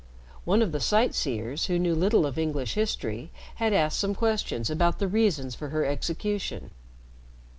[0.45, 4.97] One of the sightseers who knew little of English history had asked some questions about
[4.97, 6.71] the reasons for her execution.